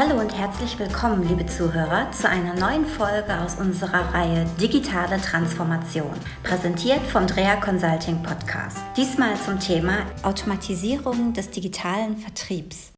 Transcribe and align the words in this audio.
Hallo 0.00 0.20
und 0.20 0.32
herzlich 0.32 0.78
willkommen, 0.78 1.26
liebe 1.26 1.44
Zuhörer, 1.44 2.08
zu 2.12 2.28
einer 2.28 2.54
neuen 2.54 2.86
Folge 2.86 3.36
aus 3.40 3.56
unserer 3.56 4.14
Reihe 4.14 4.46
Digitale 4.60 5.20
Transformation, 5.20 6.12
präsentiert 6.44 7.00
vom 7.00 7.26
Drea 7.26 7.56
Consulting 7.56 8.22
Podcast. 8.22 8.78
Diesmal 8.96 9.34
zum 9.34 9.58
Thema 9.58 10.06
Automatisierung 10.22 11.32
des 11.32 11.50
digitalen 11.50 12.16
Vertriebs. 12.16 12.92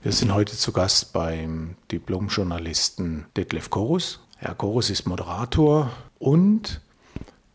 Wir 0.00 0.12
sind 0.12 0.32
heute 0.32 0.56
zu 0.56 0.72
Gast 0.72 1.12
beim 1.12 1.76
Diplomjournalisten 1.92 3.26
Detlef 3.36 3.68
Korus. 3.68 4.26
Herr 4.38 4.54
Korus 4.54 4.88
ist 4.88 5.06
Moderator 5.06 5.90
und 6.18 6.80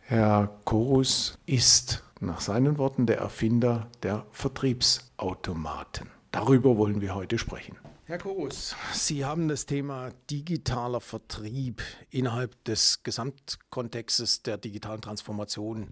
Herr 0.01 0.51
Korus 0.63 1.39
ist 1.47 2.03
nach 2.19 2.39
seinen 2.39 2.77
Worten 2.77 3.07
der 3.07 3.17
Erfinder 3.17 3.87
der 4.03 4.27
Vertriebsautomaten. 4.31 6.11
Darüber 6.31 6.77
wollen 6.77 7.01
wir 7.01 7.15
heute 7.15 7.39
sprechen. 7.39 7.75
Herr 8.11 8.17
Korus, 8.17 8.75
Sie 8.91 9.23
haben 9.23 9.47
das 9.47 9.65
Thema 9.65 10.11
digitaler 10.29 10.99
Vertrieb 10.99 11.81
innerhalb 12.09 12.61
des 12.65 13.03
Gesamtkontextes 13.03 14.43
der 14.43 14.57
digitalen 14.57 14.99
Transformation 14.99 15.87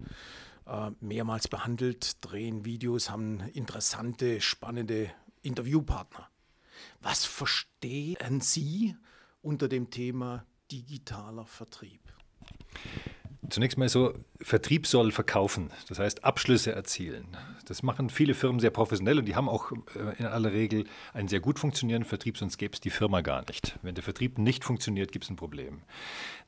äh, 0.66 0.92
mehrmals 1.00 1.48
behandelt, 1.48 2.18
drehen 2.20 2.66
Videos, 2.66 3.10
haben 3.10 3.40
interessante, 3.54 4.42
spannende 4.42 5.10
Interviewpartner. 5.44 6.28
Was 7.00 7.24
verstehen 7.24 8.42
Sie 8.42 8.98
unter 9.42 9.70
dem 9.70 9.90
Thema 9.90 10.46
digitaler 10.72 11.46
Vertrieb? 11.46 12.02
Zunächst 13.48 13.78
mal 13.78 13.88
so, 13.88 14.14
Vertrieb 14.42 14.86
soll 14.86 15.12
verkaufen, 15.12 15.72
das 15.88 15.98
heißt 15.98 16.26
Abschlüsse 16.26 16.74
erzielen. 16.74 17.38
Das 17.66 17.84
machen 17.84 18.10
viele 18.10 18.34
Firmen 18.34 18.60
sehr 18.60 18.70
professionell 18.70 19.20
und 19.20 19.26
die 19.26 19.36
haben 19.36 19.48
auch 19.48 19.72
äh, 19.72 20.18
in 20.18 20.26
aller 20.26 20.52
Regel 20.52 20.84
einen 21.14 21.30
sehr 21.30 21.40
gut 21.40 21.58
funktionierenden 21.58 22.08
Vertrieb, 22.08 22.38
sonst 22.38 22.58
gäbe 22.58 22.74
es 22.74 22.82
die 22.82 22.90
Firma 22.90 23.22
gar 23.22 23.46
nicht. 23.48 23.80
Wenn 23.82 23.96
der 23.96 24.04
Vertrieb 24.04 24.38
nicht 24.38 24.66
funktioniert, 24.66 25.14
gibt 25.14 25.24
es 25.24 25.32
ein 25.32 25.38
Problem. 25.38 25.82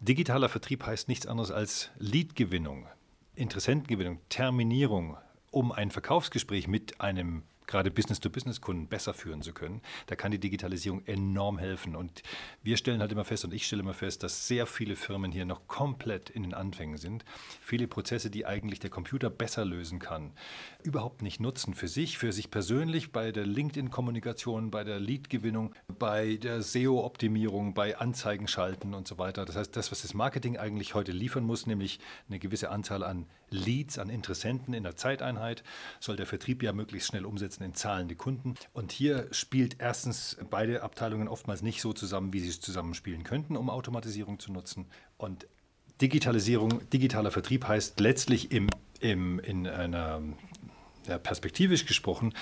Digitaler 0.02 0.50
Vertrieb 0.50 0.86
heißt 0.86 1.08
nichts 1.08 1.28
anderes 1.28 1.52
als 1.52 1.92
Leadgewinnung, 1.98 2.88
Interessentengewinnung, 3.36 4.20
Terminierung, 4.28 5.16
um 5.50 5.72
ein 5.72 5.92
Verkaufsgespräch 5.92 6.68
mit 6.68 7.00
einem 7.00 7.44
gerade 7.72 7.90
Business-to-Business-Kunden 7.90 8.88
besser 8.88 9.14
führen 9.14 9.42
zu 9.42 9.54
können. 9.54 9.82
Da 10.08 10.16
kann 10.16 10.32
die 10.32 10.40
Digitalisierung 10.40 11.04
enorm 11.06 11.58
helfen. 11.58 11.96
Und 11.96 12.22
wir 12.62 12.78
stellen 12.78 13.02
halt 13.02 13.12
immer 13.12 13.26
fest, 13.26 13.46
und 13.46 13.54
ich 13.54 13.66
stelle 13.66 13.82
immer 13.82 13.94
fest, 13.94 14.24
dass 14.24 14.48
sehr 14.48 14.68
viele 14.68 14.96
Firmen 14.96 15.32
hier 15.32 15.46
noch 15.46 15.68
komplett 15.68 16.30
in 16.30 16.44
den 16.44 16.54
Anfängen 16.54 16.98
sind. 16.98 17.26
Viele 17.62 17.88
Prozesse, 17.88 18.30
die 18.30 18.46
eigentlich 18.46 18.80
der 18.80 18.90
Computer 18.90 19.30
besser 19.30 19.66
lösen 19.66 20.00
kann, 20.00 20.32
überhaupt 20.84 21.22
nicht 21.22 21.40
nutzen 21.40 21.74
für 21.74 21.88
sich, 21.88 22.18
für 22.18 22.34
sich 22.34 22.52
persönlich, 22.52 23.12
bei 23.12 23.32
der 23.32 23.46
LinkedIn-Kommunikation, 23.46 24.70
bei 24.70 24.84
der 24.84 25.00
Lead-Gewinnung, 25.00 25.74
bei 25.98 26.36
der 26.36 26.62
SEO-Optimierung, 26.62 27.74
bei 27.74 27.98
Anzeigen 27.98 28.48
schalten 28.48 28.94
und 28.94 29.08
so 29.08 29.18
weiter. 29.18 29.46
Das 29.46 29.56
heißt, 29.56 29.76
das, 29.76 29.92
was 29.92 30.02
das 30.02 30.14
Marketing 30.14 30.58
eigentlich 30.58 30.94
heute 30.94 31.14
liefern 31.14 31.46
muss, 31.46 31.66
nämlich 31.66 32.00
eine 32.28 32.40
gewisse 32.40 32.70
Anzahl 32.70 33.04
an 33.04 33.28
Leads, 33.50 34.00
an 34.00 34.10
Interessenten 34.10 34.74
in 34.74 34.84
der 34.84 34.96
Zeiteinheit, 34.96 35.64
soll 36.00 36.16
der 36.16 36.26
Vertrieb 36.26 36.64
ja 36.64 36.74
möglichst 36.74 37.10
schnell 37.10 37.26
umsetzen 37.26 37.61
umsetzen 37.62 37.64
in 37.64 37.74
zahlende 37.74 38.16
Kunden. 38.16 38.56
Und 38.74 38.92
hier 38.92 39.28
spielt 39.32 39.78
erstens 39.80 40.38
beide 40.50 40.82
Abteilungen 40.84 41.28
oftmals 41.28 41.62
nicht 41.62 41.82
so 41.82 41.94
zusammen, 41.94 42.34
wie 42.34 42.40
sie 42.40 42.50
es 42.50 42.62
zusammenspielen 42.62 43.24
könnten, 43.24 43.56
um 43.56 43.70
Automatisierung 43.70 44.40
zu 44.40 44.52
nutzen. 44.52 44.88
Und 45.18 45.48
Digitalisierung, 46.02 46.90
digitaler 46.90 47.32
Vertrieb 47.32 47.68
heißt 47.68 48.00
letztlich 48.00 48.52
im, 48.52 48.70
im, 49.00 49.40
in 49.40 49.68
einer 49.68 50.22
ja, 51.08 51.20
perspektivisch 51.20 51.86
gesprochen, 51.86 52.34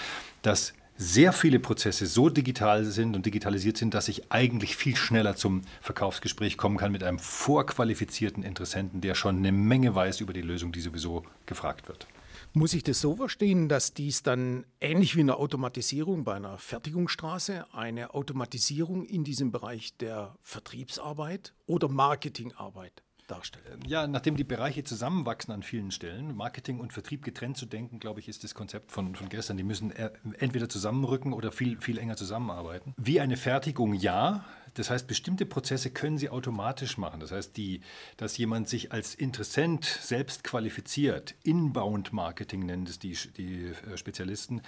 dass 0.41 0.73
sehr 1.01 1.31
viele 1.31 1.61
Prozesse 1.61 2.07
so 2.07 2.27
digital 2.27 2.83
sind 2.83 3.15
und 3.15 3.25
digitalisiert 3.25 3.77
sind, 3.77 3.93
dass 3.93 4.09
ich 4.09 4.33
eigentlich 4.33 4.75
viel 4.75 4.97
schneller 4.97 5.37
zum 5.37 5.61
Verkaufsgespräch 5.79 6.57
kommen 6.57 6.75
kann 6.75 6.91
mit 6.91 7.03
einem 7.03 7.19
vorqualifizierten 7.19 8.43
Interessenten, 8.43 8.99
der 8.99 9.15
schon 9.15 9.37
eine 9.37 9.53
Menge 9.53 9.95
weiß 9.95 10.19
über 10.19 10.33
die 10.33 10.41
Lösung, 10.41 10.73
die 10.73 10.81
sowieso 10.81 11.23
gefragt 11.45 11.87
wird. 11.87 12.05
Muss 12.51 12.73
ich 12.73 12.83
das 12.83 12.99
so 12.99 13.15
verstehen, 13.15 13.69
dass 13.69 13.93
dies 13.93 14.23
dann 14.23 14.65
ähnlich 14.81 15.15
wie 15.15 15.21
eine 15.21 15.37
Automatisierung 15.37 16.25
bei 16.25 16.33
einer 16.35 16.57
Fertigungsstraße, 16.57 17.65
eine 17.73 18.13
Automatisierung 18.13 19.05
in 19.05 19.23
diesem 19.23 19.51
Bereich 19.51 19.95
der 19.97 20.35
Vertriebsarbeit 20.43 21.53
oder 21.65 21.87
Marketingarbeit 21.87 23.03
darstellt? 23.29 23.65
Ähm, 23.71 23.79
ja, 23.87 24.07
nachdem 24.07 24.35
die 24.35 24.43
Bereiche 24.43 24.83
zusammenwachsen 24.83 25.53
an 25.53 25.63
vielen 25.63 25.91
Stellen, 25.91 26.35
Marketing 26.35 26.79
und 26.79 26.93
Vertrieb 26.93 27.23
getrennt 27.23 27.57
zu 27.57 27.65
denken, 27.65 27.99
glaube 27.99 28.19
ich, 28.19 28.27
ist 28.27 28.43
das 28.43 28.53
Konzept 28.53 28.91
von, 28.91 29.15
von 29.15 29.29
gestern. 29.29 29.57
Die 29.57 29.63
müssen 29.63 29.91
entweder 29.91 30.69
zusammenrücken 30.69 31.33
oder 31.33 31.51
viel, 31.51 31.79
viel 31.79 31.97
enger 31.97 32.17
zusammenarbeiten. 32.17 32.93
Wie 32.97 33.19
eine 33.19 33.37
Fertigung, 33.37 33.93
ja. 33.93 34.45
Das 34.75 34.89
heißt, 34.89 35.07
bestimmte 35.07 35.45
Prozesse 35.45 35.89
können 35.89 36.17
Sie 36.17 36.29
automatisch 36.29 36.97
machen. 36.97 37.19
Das 37.19 37.31
heißt, 37.31 37.57
die, 37.57 37.81
dass 38.17 38.37
jemand 38.37 38.69
sich 38.69 38.91
als 38.91 39.15
Interessent 39.15 39.85
selbst 39.85 40.43
qualifiziert, 40.43 41.35
Inbound-Marketing 41.43 42.65
nennen 42.65 42.85
es 42.85 42.99
die, 42.99 43.17
die 43.37 43.73
äh, 43.91 43.97
Spezialisten, 43.97 44.61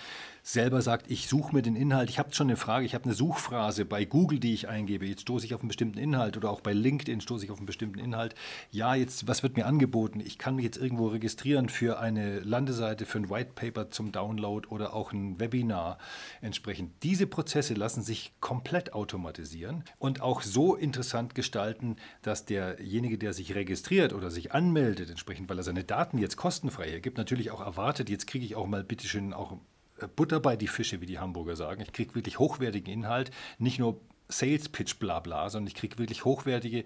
selber 0.44 0.82
sagt, 0.82 1.10
ich 1.12 1.28
suche 1.28 1.56
mir 1.56 1.62
den 1.62 1.76
Inhalt, 1.76 2.10
ich 2.10 2.20
habe 2.20 2.34
schon 2.34 2.48
eine 2.48 2.58
Frage, 2.58 2.86
ich 2.86 2.96
habe 2.96 3.06
eine 3.06 3.14
Suchphrase 3.14 3.86
bei 3.86 4.06
Google, 4.06 4.40
die 4.40 4.54
ich 4.54 4.68
eingebe, 4.68 5.06
jetzt 5.06 5.22
stoße 5.22 5.46
ich 5.46 5.54
auf 5.54 5.62
einen 5.62 5.68
bestimmten 5.68 5.98
Inhalt 5.98 6.38
oder 6.38 6.50
auch 6.50 6.62
bei 6.62 6.74
LinkedIn 6.74 7.22
stoße 7.22 7.46
ich 7.46 7.52
auf 7.52 7.58
einen 7.58 7.66
bestimmten 7.66 8.00
Inhalt. 8.00 8.36
Ja, 8.72 8.96
jetzt, 8.96 9.28
was 9.28 9.44
wird 9.44 9.56
mir 9.56 9.66
angeboten? 9.66 10.20
Ich 10.20 10.38
kann 10.38 10.56
mich 10.56 10.66
jetzt 10.66 10.78
irgendwo 10.78 11.08
registrieren 11.08 11.70
für 11.70 12.00
eine 12.00 12.40
Landeseite, 12.40 13.06
für 13.06 13.20
ein 13.20 13.30
White 13.30 13.52
Paper 13.56 13.92
zum 13.92 14.12
Download 14.12 14.68
oder 14.70 14.94
auch 14.94 15.12
ein 15.14 15.40
Webinar 15.40 15.98
entsprechend. 16.42 16.92
Diese 17.04 17.28
Prozesse 17.28 17.74
lassen 17.74 18.02
sich 18.02 18.34
komplett 18.40 18.94
automatisieren 18.94 19.84
und 20.00 20.22
auch 20.22 20.42
so 20.42 20.76
interessant 20.76 21.36
gestalten, 21.36 21.98
dass 22.22 22.46
derjenige, 22.46 23.18
der 23.18 23.34
sich 23.34 23.56
registriert 23.56 24.14
oder 24.14 24.32
sich 24.32 24.52
anmeldet, 24.54 25.10
entsprechend, 25.10 25.50
weil 25.50 25.58
er 25.58 25.64
seine 25.64 25.84
Daten 25.84 26.18
jetzt 26.18 26.38
kostenfrei 26.38 26.90
hergibt, 26.90 27.18
natürlich 27.18 27.52
auch 27.52 27.62
erwartet, 27.62 28.10
jetzt 28.10 28.28
kriege 28.28 28.46
ich 28.46 28.56
auch 28.56 28.68
mal 28.68 28.84
bitteschön 28.84 29.34
auch 29.34 29.58
Butter 30.08 30.40
bei 30.40 30.56
die 30.56 30.68
Fische, 30.68 31.02
wie 31.02 31.06
die 31.06 31.20
Hamburger 31.20 31.56
sagen. 31.56 31.82
Ich 31.82 31.94
kriege 31.94 32.16
wirklich 32.16 32.40
hochwertigen 32.40 32.92
Inhalt, 32.94 33.32
nicht 33.58 33.80
nur 33.80 34.00
Sales 34.28 34.70
Pitch 34.70 34.98
bla 34.98 35.20
bla, 35.20 35.50
sondern 35.50 35.68
ich 35.68 35.76
kriege 35.76 35.98
wirklich 35.98 36.26
hochwertige 36.26 36.86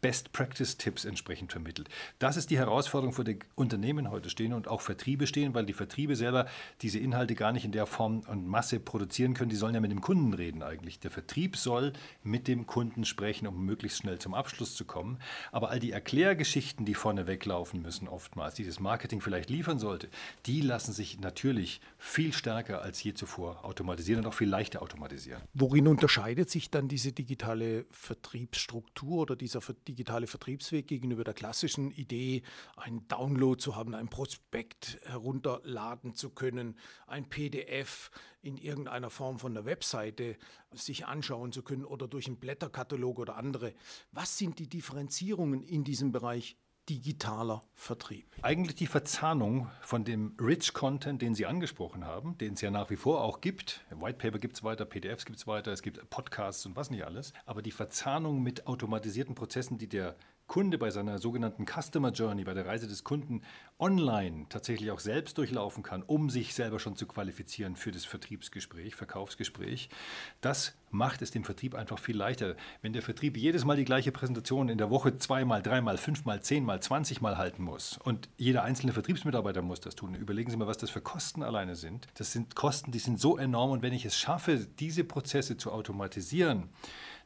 Best-Practice-Tipps 0.00 1.04
entsprechend 1.04 1.52
vermittelt. 1.52 1.88
Das 2.18 2.36
ist 2.36 2.50
die 2.50 2.58
Herausforderung, 2.58 3.14
vor 3.14 3.24
der 3.24 3.36
Unternehmen 3.54 4.10
heute 4.10 4.30
stehen 4.30 4.52
und 4.52 4.68
auch 4.68 4.80
Vertriebe 4.80 5.26
stehen, 5.26 5.54
weil 5.54 5.66
die 5.66 5.72
Vertriebe 5.72 6.16
selber 6.16 6.46
diese 6.82 6.98
Inhalte 6.98 7.34
gar 7.34 7.52
nicht 7.52 7.64
in 7.64 7.72
der 7.72 7.86
Form 7.86 8.20
und 8.20 8.46
Masse 8.46 8.78
produzieren 8.78 9.34
können. 9.34 9.50
Die 9.50 9.56
sollen 9.56 9.74
ja 9.74 9.80
mit 9.80 9.90
dem 9.90 10.00
Kunden 10.00 10.34
reden 10.34 10.62
eigentlich. 10.62 11.00
Der 11.00 11.10
Vertrieb 11.10 11.56
soll 11.56 11.92
mit 12.22 12.46
dem 12.48 12.66
Kunden 12.66 13.04
sprechen, 13.04 13.46
um 13.46 13.64
möglichst 13.64 13.98
schnell 13.98 14.18
zum 14.18 14.34
Abschluss 14.34 14.74
zu 14.74 14.84
kommen. 14.84 15.18
Aber 15.50 15.70
all 15.70 15.80
die 15.80 15.92
Erklärgeschichten, 15.92 16.84
die 16.84 16.94
vorne 16.94 17.26
weglaufen 17.26 17.82
müssen, 17.82 18.08
oftmals, 18.08 18.54
die 18.54 18.64
das 18.64 18.80
Marketing 18.80 19.20
vielleicht 19.20 19.50
liefern 19.50 19.78
sollte, 19.78 20.08
die 20.46 20.60
lassen 20.60 20.92
sich 20.92 21.20
natürlich 21.20 21.80
viel 21.98 22.32
stärker 22.32 22.82
als 22.82 23.02
je 23.02 23.14
zuvor 23.14 23.64
automatisieren 23.64 24.24
und 24.24 24.30
auch 24.30 24.34
viel 24.34 24.48
leichter 24.48 24.82
automatisieren. 24.82 25.42
Worin 25.54 25.88
unterscheidet 25.88 26.50
sich 26.50 26.70
dann 26.70 26.88
diese 26.88 27.12
digitale 27.12 27.86
Vertriebsstruktur 27.90 29.22
oder 29.22 29.36
dieser 29.36 29.60
digitale 29.88 30.26
Vertriebsweg 30.26 30.86
gegenüber 30.86 31.24
der 31.24 31.34
klassischen 31.34 31.90
Idee, 31.90 32.42
einen 32.76 33.06
Download 33.08 33.60
zu 33.60 33.76
haben, 33.76 33.94
ein 33.94 34.08
Prospekt 34.08 34.98
herunterladen 35.04 36.14
zu 36.14 36.30
können, 36.30 36.78
ein 37.06 37.28
PDF 37.28 38.10
in 38.42 38.56
irgendeiner 38.56 39.10
Form 39.10 39.38
von 39.38 39.54
der 39.54 39.64
Webseite 39.64 40.36
sich 40.72 41.06
anschauen 41.06 41.52
zu 41.52 41.62
können 41.62 41.84
oder 41.84 42.08
durch 42.08 42.26
einen 42.26 42.38
Blätterkatalog 42.38 43.18
oder 43.18 43.36
andere. 43.36 43.74
Was 44.12 44.38
sind 44.38 44.58
die 44.58 44.68
Differenzierungen 44.68 45.62
in 45.62 45.84
diesem 45.84 46.12
Bereich 46.12 46.56
digitaler 46.88 47.62
Vertrieb? 47.74 48.26
Eigentlich 48.42 48.76
die 48.76 48.86
Verzahnung 48.86 49.68
von 49.80 50.04
dem 50.04 50.36
Rich 50.40 50.72
Content, 50.72 51.22
den 51.22 51.34
Sie 51.34 51.46
angesprochen 51.46 52.04
haben, 52.04 52.38
den 52.38 52.54
es 52.54 52.60
ja 52.60 52.70
nach 52.70 52.90
wie 52.90 52.96
vor 52.96 53.22
auch 53.22 53.40
gibt. 53.40 53.84
White 53.90 54.18
Paper 54.18 54.38
gibt 54.38 54.56
es 54.56 54.64
weiter, 54.64 54.84
PDFs 54.84 55.24
gibt 55.24 55.38
es 55.38 55.46
weiter, 55.46 55.72
es 55.72 55.82
gibt 55.82 56.08
Podcasts 56.10 56.64
und 56.66 56.76
was 56.76 56.90
nicht 56.90 57.04
alles. 57.04 57.32
Aber 57.44 57.62
die 57.62 57.72
Verzahnung 57.72 58.42
mit 58.42 58.66
automatisierten 58.66 59.34
Prozessen, 59.34 59.78
die 59.78 59.88
der 59.88 60.16
Kunde 60.46 60.78
bei 60.78 60.90
seiner 60.90 61.18
sogenannten 61.18 61.66
Customer 61.66 62.12
Journey, 62.12 62.44
bei 62.44 62.54
der 62.54 62.66
Reise 62.66 62.86
des 62.86 63.04
Kunden 63.04 63.42
online 63.78 64.46
tatsächlich 64.48 64.90
auch 64.90 65.00
selbst 65.00 65.36
durchlaufen 65.38 65.82
kann, 65.82 66.02
um 66.02 66.30
sich 66.30 66.54
selber 66.54 66.78
schon 66.78 66.96
zu 66.96 67.06
qualifizieren 67.06 67.76
für 67.76 67.90
das 67.90 68.04
Vertriebsgespräch, 68.04 68.94
Verkaufsgespräch, 68.94 69.88
das 70.40 70.74
macht 70.90 71.20
es 71.20 71.30
dem 71.30 71.44
Vertrieb 71.44 71.74
einfach 71.74 71.98
viel 71.98 72.16
leichter. 72.16 72.56
Wenn 72.80 72.92
der 72.92 73.02
Vertrieb 73.02 73.36
jedes 73.36 73.64
Mal 73.64 73.76
die 73.76 73.84
gleiche 73.84 74.12
Präsentation 74.12 74.68
in 74.68 74.78
der 74.78 74.88
Woche 74.88 75.18
zweimal, 75.18 75.62
dreimal, 75.62 75.98
fünfmal, 75.98 76.40
zehnmal, 76.40 76.80
zwanzigmal 76.80 77.36
halten 77.36 77.62
muss 77.62 77.98
und 77.98 78.28
jeder 78.36 78.62
einzelne 78.62 78.92
Vertriebsmitarbeiter 78.92 79.62
muss 79.62 79.80
das 79.80 79.94
tun, 79.94 80.14
überlegen 80.14 80.50
Sie 80.50 80.56
mal, 80.56 80.68
was 80.68 80.78
das 80.78 80.90
für 80.90 81.00
Kosten 81.00 81.42
alleine 81.42 81.74
sind. 81.74 82.06
Das 82.14 82.32
sind 82.32 82.54
Kosten, 82.54 82.92
die 82.92 82.98
sind 82.98 83.20
so 83.20 83.36
enorm 83.36 83.72
und 83.72 83.82
wenn 83.82 83.92
ich 83.92 84.04
es 84.04 84.16
schaffe, 84.16 84.66
diese 84.78 85.04
Prozesse 85.04 85.56
zu 85.56 85.72
automatisieren, 85.72 86.70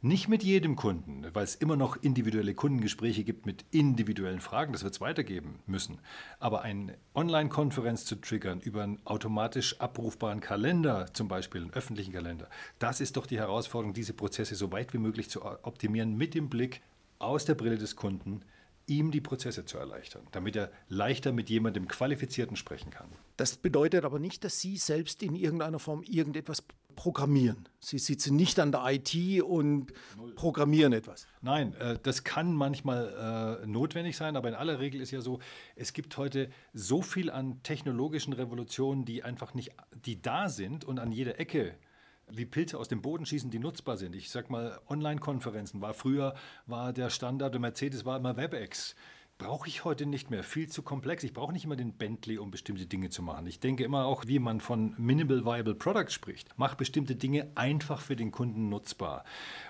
Nicht 0.02 0.28
mit 0.28 0.42
jedem 0.42 0.76
Kunden, 0.76 1.26
weil 1.34 1.44
es 1.44 1.56
immer 1.56 1.76
noch 1.76 1.96
individuelle 2.02 2.54
Kundengespräche 2.54 3.22
gibt 3.22 3.44
mit 3.44 3.66
individuellen 3.70 4.40
Fragen, 4.40 4.72
das 4.72 4.82
wird 4.82 4.94
es 4.94 5.00
weitergeben 5.02 5.58
müssen. 5.66 5.98
Aber 6.38 6.62
eine 6.62 6.96
Online-Konferenz 7.14 8.06
zu 8.06 8.16
triggern 8.16 8.60
über 8.60 8.82
einen 8.82 8.98
automatisch 9.04 9.78
abrufbaren 9.78 10.40
Kalender, 10.40 11.12
zum 11.12 11.28
Beispiel 11.28 11.60
einen 11.60 11.74
öffentlichen 11.74 12.14
Kalender, 12.14 12.48
das 12.78 13.02
ist 13.02 13.18
doch 13.18 13.26
die 13.26 13.36
Herausforderung, 13.36 13.92
diese 13.92 14.14
Prozesse 14.14 14.54
so 14.54 14.72
weit 14.72 14.94
wie 14.94 14.98
möglich 14.98 15.28
zu 15.28 15.44
optimieren 15.44 16.16
mit 16.16 16.32
dem 16.32 16.48
Blick 16.48 16.80
aus 17.18 17.44
der 17.44 17.54
Brille 17.54 17.76
des 17.76 17.94
Kunden 17.94 18.40
ihm 18.86 19.10
die 19.10 19.20
Prozesse 19.20 19.66
zu 19.66 19.76
erleichtern, 19.76 20.26
damit 20.32 20.56
er 20.56 20.72
leichter 20.88 21.32
mit 21.32 21.50
jemandem 21.50 21.88
Qualifizierten 21.88 22.56
sprechen 22.56 22.90
kann. 22.90 23.10
Das 23.36 23.56
bedeutet 23.56 24.06
aber 24.06 24.18
nicht, 24.18 24.44
dass 24.44 24.60
Sie 24.60 24.78
selbst 24.78 25.22
in 25.22 25.34
irgendeiner 25.34 25.78
Form 25.78 26.02
irgendetwas 26.02 26.62
programmieren. 26.96 27.68
Sie 27.78 27.98
sitzen 27.98 28.36
nicht 28.36 28.58
an 28.60 28.72
der 28.72 28.84
IT 28.86 29.42
und 29.42 29.92
programmieren 30.34 30.92
etwas. 30.92 31.26
Nein, 31.40 31.74
äh, 31.74 31.98
das 32.02 32.24
kann 32.24 32.52
manchmal 32.54 33.60
äh, 33.62 33.66
notwendig 33.66 34.16
sein, 34.16 34.36
aber 34.36 34.48
in 34.48 34.54
aller 34.54 34.80
Regel 34.80 35.00
ist 35.00 35.10
ja 35.10 35.20
so, 35.20 35.38
es 35.76 35.92
gibt 35.92 36.16
heute 36.16 36.50
so 36.74 37.02
viel 37.02 37.30
an 37.30 37.62
technologischen 37.62 38.32
Revolutionen, 38.32 39.04
die 39.04 39.22
einfach 39.22 39.54
nicht, 39.54 39.72
die 40.04 40.20
da 40.20 40.48
sind 40.48 40.84
und 40.84 40.98
an 40.98 41.12
jeder 41.12 41.40
Ecke 41.40 41.74
wie 42.32 42.46
Pilze 42.46 42.78
aus 42.78 42.88
dem 42.88 43.02
Boden 43.02 43.26
schießen, 43.26 43.50
die 43.50 43.58
nutzbar 43.58 43.96
sind. 43.96 44.14
Ich 44.14 44.30
sag 44.30 44.50
mal, 44.50 44.80
Online-Konferenzen 44.88 45.80
war 45.80 45.94
früher 45.94 46.34
war 46.66 46.92
der 46.92 47.10
Standard, 47.10 47.54
der 47.54 47.60
Mercedes 47.60 48.04
war 48.04 48.18
immer 48.18 48.36
WebEx 48.36 48.94
brauche 49.40 49.68
ich 49.68 49.84
heute 49.84 50.04
nicht 50.04 50.30
mehr. 50.30 50.44
Viel 50.44 50.68
zu 50.68 50.82
komplex. 50.82 51.24
Ich 51.24 51.32
brauche 51.32 51.54
nicht 51.54 51.64
immer 51.64 51.74
den 51.74 51.94
Bentley, 51.94 52.36
um 52.36 52.50
bestimmte 52.50 52.84
Dinge 52.84 53.08
zu 53.08 53.22
machen. 53.22 53.46
Ich 53.46 53.58
denke 53.58 53.84
immer 53.84 54.04
auch, 54.04 54.26
wie 54.26 54.38
man 54.38 54.60
von 54.60 54.94
Minimal 54.98 55.46
Viable 55.46 55.74
Product 55.74 56.10
spricht. 56.10 56.50
Mach 56.56 56.74
bestimmte 56.74 57.16
Dinge 57.16 57.48
einfach 57.54 58.02
für 58.02 58.16
den 58.16 58.32
Kunden 58.32 58.68
nutzbar. 58.68 59.24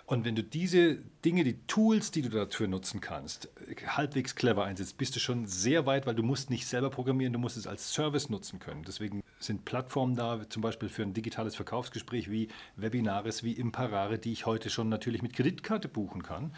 Und 0.06 0.24
wenn 0.24 0.34
du 0.34 0.42
diese 0.42 0.98
Dinge, 1.24 1.44
die 1.44 1.58
Tools, 1.66 2.10
die 2.10 2.22
du 2.22 2.30
dafür 2.30 2.66
nutzen 2.66 3.00
kannst, 3.00 3.50
halbwegs 3.86 4.34
clever 4.34 4.64
einsetzt, 4.64 4.96
bist 4.96 5.14
du 5.16 5.20
schon 5.20 5.46
sehr 5.46 5.84
weit, 5.84 6.06
weil 6.06 6.14
du 6.14 6.22
musst 6.22 6.48
nicht 6.48 6.66
selber 6.66 6.88
programmieren, 6.88 7.32
du 7.32 7.38
musst 7.38 7.58
es 7.58 7.66
als 7.66 7.92
Service 7.92 8.30
nutzen 8.30 8.58
können. 8.58 8.84
Deswegen 8.86 9.22
sind 9.38 9.64
Plattformen 9.64 10.16
da, 10.16 10.48
zum 10.48 10.62
Beispiel 10.62 10.88
für 10.88 11.02
ein 11.02 11.12
digitales 11.12 11.56
Verkaufsgespräch 11.56 12.30
wie 12.30 12.48
Webinares, 12.76 13.42
wie 13.42 13.52
Imparare, 13.52 14.18
die 14.18 14.32
ich 14.32 14.46
heute 14.46 14.70
schon 14.70 14.88
natürlich 14.88 15.22
mit 15.22 15.34
Kreditkarte 15.34 15.88
buchen 15.88 16.22
kann 16.22 16.52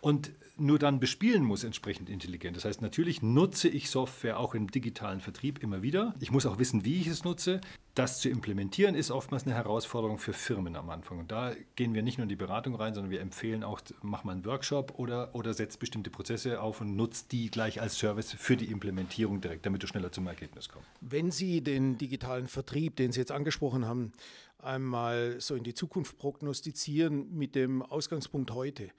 und 0.00 0.32
nur 0.56 0.78
dann 0.78 1.00
bespielen 1.00 1.42
muss 1.42 1.64
entsprechend 1.64 2.10
intelligent. 2.10 2.56
Das 2.56 2.64
heißt, 2.64 2.82
natürlich 2.82 3.22
nutze 3.22 3.68
ich 3.68 3.90
Software 3.90 4.38
auch 4.38 4.54
im 4.54 4.70
digitalen 4.70 5.20
Vertrieb 5.20 5.62
immer 5.62 5.82
wieder. 5.82 6.14
Ich 6.20 6.30
muss 6.30 6.46
auch 6.46 6.58
wissen, 6.58 6.84
wie 6.84 7.00
ich 7.00 7.06
es 7.06 7.24
nutze. 7.24 7.60
Das 7.94 8.20
zu 8.20 8.28
implementieren 8.28 8.94
ist 8.94 9.10
oftmals 9.10 9.44
eine 9.44 9.54
Herausforderung 9.54 10.18
für 10.18 10.32
Firmen 10.32 10.76
am 10.76 10.90
Anfang. 10.90 11.18
Und 11.18 11.32
da 11.32 11.52
gehen 11.76 11.94
wir 11.94 12.02
nicht 12.02 12.18
nur 12.18 12.24
in 12.24 12.28
die 12.28 12.36
Beratung 12.36 12.74
rein, 12.74 12.94
sondern 12.94 13.10
wir 13.10 13.20
empfehlen 13.20 13.64
auch, 13.64 13.80
mach 14.02 14.24
mal 14.24 14.32
einen 14.32 14.44
Workshop 14.44 14.98
oder, 14.98 15.34
oder 15.34 15.54
setz 15.54 15.76
bestimmte 15.76 16.10
Prozesse 16.10 16.60
auf 16.60 16.80
und 16.80 16.96
nutzt 16.96 17.32
die 17.32 17.50
gleich 17.50 17.80
als 17.80 17.98
Service 17.98 18.32
für 18.32 18.56
die 18.56 18.70
Implementierung 18.70 19.40
direkt, 19.40 19.66
damit 19.66 19.82
du 19.82 19.86
schneller 19.86 20.12
zum 20.12 20.26
Ergebnis 20.26 20.68
kommst. 20.68 20.88
Wenn 21.00 21.30
Sie 21.30 21.60
den 21.62 21.98
digitalen 21.98 22.48
Vertrieb, 22.48 22.96
den 22.96 23.12
Sie 23.12 23.20
jetzt 23.20 23.32
angesprochen 23.32 23.86
haben, 23.86 24.12
einmal 24.58 25.40
so 25.40 25.54
in 25.54 25.64
die 25.64 25.74
Zukunft 25.74 26.18
prognostizieren 26.18 27.34
mit 27.36 27.54
dem 27.54 27.82
Ausgangspunkt 27.82 28.50
heute, 28.52 28.90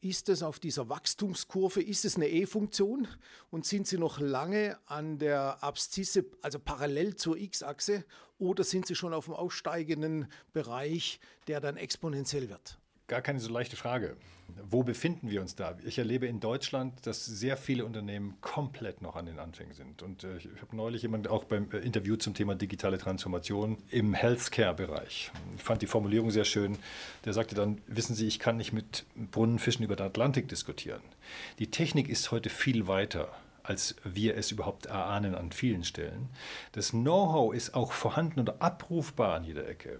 ist 0.00 0.28
es 0.28 0.42
auf 0.42 0.58
dieser 0.58 0.88
Wachstumskurve, 0.88 1.82
ist 1.82 2.04
es 2.04 2.16
eine 2.16 2.28
E-Funktion 2.28 3.08
und 3.50 3.64
sind 3.64 3.86
Sie 3.86 3.98
noch 3.98 4.20
lange 4.20 4.78
an 4.86 5.18
der 5.18 5.62
Abszisse, 5.62 6.26
also 6.42 6.58
parallel 6.58 7.16
zur 7.16 7.36
X-Achse, 7.36 8.04
oder 8.38 8.64
sind 8.64 8.86
Sie 8.86 8.94
schon 8.94 9.14
auf 9.14 9.24
dem 9.24 9.34
aussteigenden 9.34 10.28
Bereich, 10.52 11.20
der 11.48 11.60
dann 11.60 11.76
exponentiell 11.76 12.50
wird? 12.50 12.78
Gar 13.08 13.22
keine 13.22 13.38
so 13.38 13.52
leichte 13.52 13.76
Frage. 13.76 14.16
Wo 14.68 14.82
befinden 14.82 15.30
wir 15.30 15.40
uns 15.40 15.54
da? 15.54 15.76
Ich 15.84 15.98
erlebe 15.98 16.26
in 16.26 16.40
Deutschland, 16.40 17.06
dass 17.06 17.24
sehr 17.24 17.56
viele 17.56 17.84
Unternehmen 17.84 18.36
komplett 18.40 19.00
noch 19.00 19.14
an 19.14 19.26
den 19.26 19.38
Anfängen 19.38 19.74
sind. 19.74 20.02
Und 20.02 20.24
äh, 20.24 20.38
ich 20.38 20.48
habe 20.60 20.74
neulich 20.74 21.02
jemanden 21.02 21.28
auch 21.28 21.44
beim 21.44 21.68
äh, 21.72 21.78
Interview 21.78 22.16
zum 22.16 22.34
Thema 22.34 22.56
digitale 22.56 22.98
Transformation 22.98 23.78
im 23.90 24.12
Healthcare-Bereich. 24.14 25.30
Ich 25.56 25.62
fand 25.62 25.82
die 25.82 25.86
Formulierung 25.86 26.30
sehr 26.30 26.44
schön. 26.44 26.78
Der 27.24 27.32
sagte 27.32 27.54
dann, 27.54 27.80
wissen 27.86 28.16
Sie, 28.16 28.26
ich 28.26 28.40
kann 28.40 28.56
nicht 28.56 28.72
mit 28.72 29.04
Brunnenfischen 29.14 29.84
über 29.84 29.94
den 29.94 30.06
Atlantik 30.06 30.48
diskutieren. 30.48 31.02
Die 31.60 31.70
Technik 31.70 32.08
ist 32.08 32.32
heute 32.32 32.50
viel 32.50 32.88
weiter 32.88 33.30
als 33.66 33.96
wir 34.04 34.36
es 34.36 34.50
überhaupt 34.50 34.86
erahnen 34.86 35.34
an 35.34 35.52
vielen 35.52 35.84
Stellen. 35.84 36.28
Das 36.72 36.90
Know-how 36.90 37.54
ist 37.54 37.74
auch 37.74 37.92
vorhanden 37.92 38.40
oder 38.40 38.60
abrufbar 38.60 39.34
an 39.34 39.44
jeder 39.44 39.68
Ecke. 39.68 39.98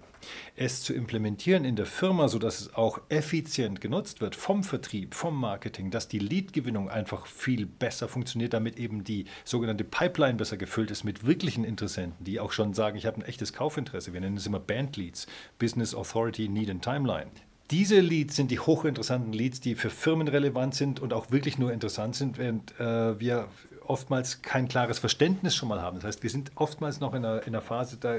Es 0.56 0.82
zu 0.82 0.94
implementieren 0.94 1.64
in 1.64 1.76
der 1.76 1.86
Firma, 1.86 2.28
sodass 2.28 2.60
es 2.60 2.74
auch 2.74 3.00
effizient 3.08 3.80
genutzt 3.80 4.20
wird 4.20 4.34
vom 4.34 4.64
Vertrieb, 4.64 5.14
vom 5.14 5.38
Marketing, 5.38 5.90
dass 5.90 6.08
die 6.08 6.18
Lead-Gewinnung 6.18 6.88
einfach 6.90 7.26
viel 7.26 7.66
besser 7.66 8.08
funktioniert, 8.08 8.52
damit 8.52 8.78
eben 8.78 9.04
die 9.04 9.26
sogenannte 9.44 9.84
Pipeline 9.84 10.34
besser 10.34 10.56
gefüllt 10.56 10.90
ist 10.90 11.04
mit 11.04 11.26
wirklichen 11.26 11.64
Interessenten, 11.64 12.24
die 12.24 12.40
auch 12.40 12.52
schon 12.52 12.74
sagen, 12.74 12.96
ich 12.96 13.06
habe 13.06 13.18
ein 13.18 13.24
echtes 13.24 13.52
Kaufinteresse. 13.52 14.12
Wir 14.12 14.20
nennen 14.20 14.36
es 14.36 14.46
immer 14.46 14.60
Band-Leads, 14.60 15.26
Business 15.58 15.94
Authority, 15.94 16.48
Need 16.48 16.70
and 16.70 16.82
Timeline. 16.82 17.30
Diese 17.70 17.98
Leads 17.98 18.36
sind 18.36 18.52
die 18.52 18.60
hochinteressanten 18.60 19.32
Leads, 19.32 19.60
die 19.60 19.74
für 19.74 19.90
Firmen 19.90 20.28
relevant 20.28 20.74
sind 20.76 21.00
und 21.00 21.12
auch 21.12 21.32
wirklich 21.32 21.58
nur 21.58 21.72
interessant 21.72 22.14
sind, 22.14 22.38
während 22.38 22.78
äh, 22.78 23.18
wir 23.18 23.48
oftmals 23.84 24.42
kein 24.42 24.68
klares 24.68 25.00
Verständnis 25.00 25.56
schon 25.56 25.68
mal 25.68 25.80
haben. 25.82 25.96
Das 25.96 26.04
heißt, 26.04 26.22
wir 26.22 26.30
sind 26.30 26.52
oftmals 26.54 27.00
noch 27.00 27.14
in 27.14 27.24
einer, 27.24 27.42
in 27.42 27.48
einer 27.48 27.62
Phase, 27.62 27.96
da 27.96 28.18